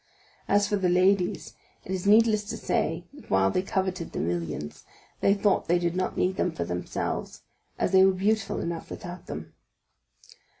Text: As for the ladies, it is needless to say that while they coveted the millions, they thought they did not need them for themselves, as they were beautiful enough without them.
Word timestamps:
As 0.47 0.67
for 0.67 0.77
the 0.77 0.89
ladies, 0.89 1.53
it 1.85 1.91
is 1.91 2.07
needless 2.07 2.43
to 2.45 2.57
say 2.57 3.05
that 3.13 3.29
while 3.29 3.51
they 3.51 3.61
coveted 3.61 4.13
the 4.13 4.19
millions, 4.19 4.83
they 5.19 5.35
thought 5.35 5.67
they 5.67 5.77
did 5.77 5.95
not 5.95 6.17
need 6.17 6.37
them 6.37 6.51
for 6.51 6.63
themselves, 6.65 7.43
as 7.77 7.91
they 7.91 8.03
were 8.03 8.11
beautiful 8.11 8.59
enough 8.61 8.89
without 8.89 9.27
them. 9.27 9.53